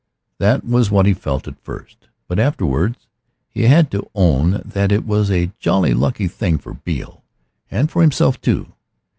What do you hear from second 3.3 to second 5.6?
he had to own that it was "a